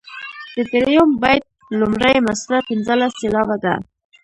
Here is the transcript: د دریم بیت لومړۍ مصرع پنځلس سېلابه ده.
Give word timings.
د 0.55 0.57
دریم 0.71 1.09
بیت 1.21 1.43
لومړۍ 1.79 2.15
مصرع 2.27 2.59
پنځلس 2.69 3.11
سېلابه 3.21 3.57
ده. 3.63 3.73